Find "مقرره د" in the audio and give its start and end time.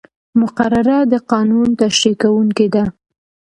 0.39-1.13